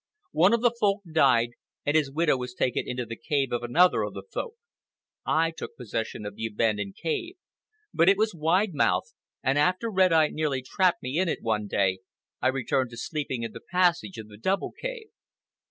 One 0.31 0.51
of 0.53 0.61
the 0.61 0.75
Folk 0.79 1.03
died, 1.13 1.49
and 1.85 1.95
his 1.95 2.11
widow 2.11 2.35
was 2.35 2.55
taken 2.55 2.87
into 2.87 3.05
the 3.05 3.15
cave 3.15 3.51
of 3.51 3.61
another 3.61 3.99
one 3.99 4.07
of 4.07 4.13
the 4.15 4.23
Folk. 4.33 4.55
I 5.27 5.51
took 5.51 5.77
possession 5.77 6.25
of 6.25 6.33
the 6.33 6.47
abandoned 6.47 6.95
cave, 6.95 7.35
but 7.93 8.09
it 8.09 8.17
was 8.17 8.33
wide 8.33 8.73
mouthed, 8.73 9.13
and 9.43 9.59
after 9.59 9.91
Red 9.91 10.11
Eye 10.11 10.29
nearly 10.29 10.63
trapped 10.63 11.03
me 11.03 11.19
in 11.19 11.29
it 11.29 11.43
one 11.43 11.67
day, 11.67 11.99
I 12.41 12.47
returned 12.47 12.89
to 12.89 12.97
sleeping 12.97 13.43
in 13.43 13.51
the 13.51 13.61
passage 13.61 14.17
of 14.17 14.27
the 14.27 14.37
double 14.37 14.71
cave. 14.71 15.09